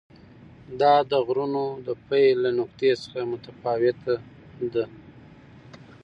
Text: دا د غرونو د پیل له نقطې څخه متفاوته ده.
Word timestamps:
دا 0.79 0.93
د 1.11 1.13
غرونو 1.27 1.63
د 1.87 1.89
پیل 2.07 2.35
له 2.45 2.51
نقطې 2.59 2.91
څخه 3.01 3.19
متفاوته 3.31 4.15
ده. 4.73 4.85